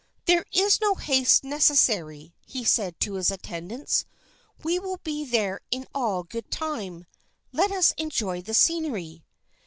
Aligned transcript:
"There 0.25 0.43
is 0.51 0.81
no 0.81 0.95
haste 0.95 1.43
necessary," 1.43 2.33
he 2.43 2.63
said 2.63 2.99
to 3.01 3.13
his 3.13 3.29
attendants; 3.29 4.07
"we 4.63 4.79
will 4.79 4.97
be 5.03 5.23
there 5.25 5.61
all 5.93 6.21
in 6.21 6.25
good 6.25 6.49
time. 6.49 7.05
Let 7.51 7.69
us 7.71 7.93
enjoy 7.99 8.41
the 8.41 8.55
scenery." 8.55 9.23